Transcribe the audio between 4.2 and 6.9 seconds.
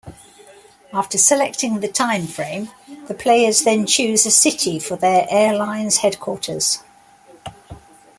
a city for their airline's headquarters.